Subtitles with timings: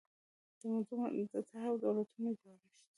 [0.59, 0.99] د موضوع
[1.31, 2.79] طرحه او د دولتونو جوړښت